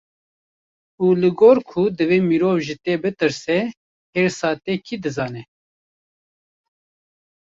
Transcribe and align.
Û 1.05 1.05
li 1.21 1.29
gor 1.39 1.57
ku 1.69 1.81
divê 1.97 2.19
mirov 2.29 2.57
ji 2.67 2.75
te 2.83 2.93
bitirse, 3.03 3.57
hêrsa 4.13 4.51
te 4.63 4.73
kî 4.85 4.95
dizane? 5.03 5.43